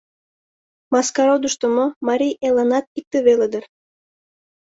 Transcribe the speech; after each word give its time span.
Маскародышто 0.93 1.65
мо, 1.75 1.85
Марий 2.07 2.35
Элланат 2.47 2.85
икте 2.99 3.17
веле 3.27 3.47
дыр. 3.51 3.63